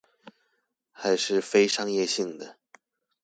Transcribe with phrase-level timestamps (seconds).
[0.93, 2.57] 還是非商業性的